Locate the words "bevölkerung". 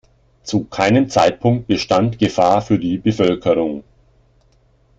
2.97-3.83